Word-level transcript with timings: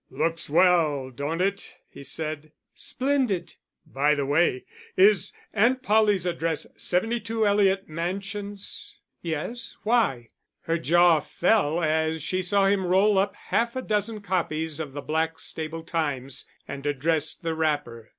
"Looks 0.09 0.49
well, 0.49 1.11
don't 1.11 1.41
it?" 1.41 1.75
he 1.87 2.03
said. 2.03 2.51
"Splendid!" 2.73 3.53
"By 3.85 4.15
the 4.15 4.25
way, 4.25 4.65
is 4.97 5.31
Aunt 5.53 5.83
Polly's 5.83 6.25
address 6.25 6.65
72 6.75 7.45
Eliot 7.45 7.87
Mansions?" 7.87 8.97
"Yes. 9.21 9.77
Why?" 9.83 10.29
Her 10.61 10.79
jaw 10.79 11.19
fell 11.19 11.83
as 11.83 12.23
she 12.23 12.41
saw 12.41 12.65
him 12.65 12.83
roll 12.87 13.19
up 13.19 13.35
half 13.35 13.75
a 13.75 13.81
dozen 13.83 14.21
copies 14.21 14.79
of 14.79 14.93
the 14.93 15.03
Blackstable 15.03 15.83
Times 15.83 16.49
and 16.67 16.87
address 16.87 17.35
the 17.35 17.53
wrapper. 17.53 18.09